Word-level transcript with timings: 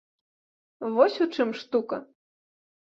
Вось 0.97 1.19
у 1.27 1.29
чым 1.37 1.49
штука. 1.63 2.03